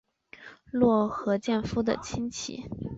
[0.71, 2.63] 落合建夫的亲戚。